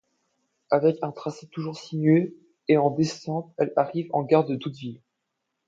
Avec 0.71 0.97
un 1.03 1.11
tracé 1.11 1.47
toujours 1.49 1.77
sinueux 1.77 2.35
et 2.67 2.75
en 2.75 2.89
descente, 2.89 3.53
elle 3.59 3.71
arrive 3.75 4.07
en 4.13 4.23
gare 4.23 4.45
de 4.45 4.55
Doudeville. 4.55 4.99